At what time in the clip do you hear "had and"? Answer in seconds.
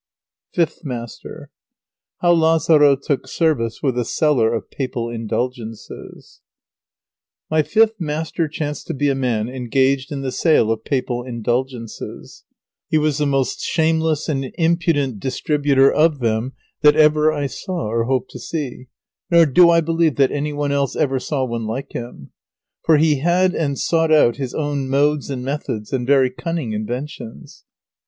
23.19-23.77